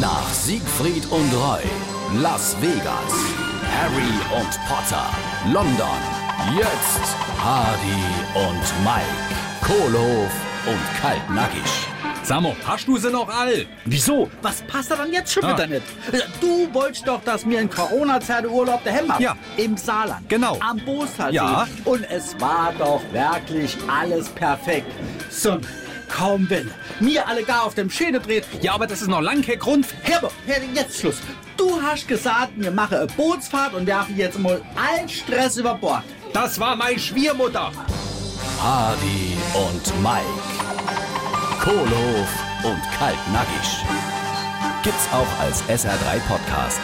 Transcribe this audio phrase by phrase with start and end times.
[0.00, 1.62] Nach Siegfried und Roy,
[2.20, 3.12] Las Vegas,
[3.76, 5.06] Harry und Potter,
[5.52, 5.98] London,
[6.56, 9.26] jetzt Hardy und Mike,
[9.62, 10.30] Kohlhof
[10.66, 11.62] und Kaltnackig.
[12.22, 13.64] Samo, hast du sie noch all?
[13.86, 14.30] Wieso?
[14.42, 15.54] Was passt da dann jetzt schon Ah.
[15.54, 15.82] wieder nicht?
[16.40, 19.22] Du wolltest doch, dass wir in Corona-Zeit Urlaub daheim machen.
[19.22, 19.36] Ja.
[19.56, 20.28] Im Saarland.
[20.28, 20.58] Genau.
[20.60, 21.36] Am Boostalsee.
[21.36, 21.66] Ja.
[21.86, 24.92] Und es war doch wirklich alles perfekt.
[25.30, 25.58] So,
[26.08, 26.70] kaum wenn.
[27.00, 28.44] Mir alle gar auf dem Schädel dreht.
[28.60, 29.86] Ja, aber das ist noch lang kein Grund.
[30.02, 30.30] Herr,
[30.74, 31.16] jetzt Schluss.
[31.56, 36.02] Du hast gesagt, wir machen eine Bootsfahrt und werfen jetzt mal allen Stress über Bord.
[36.32, 37.72] Das war meine Schwiegermutter.
[38.60, 40.24] Hardy und Mike,
[41.60, 42.28] Kohlhof
[42.64, 43.84] und Kaltnackig.
[44.82, 46.80] Gibt's auch als SR3 Podcast.